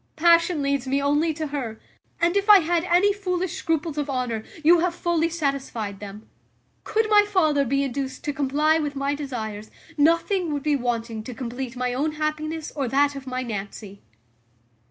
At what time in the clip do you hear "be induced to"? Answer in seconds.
7.65-8.33